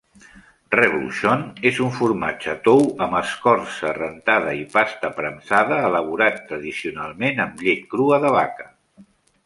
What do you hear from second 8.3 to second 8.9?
vaca.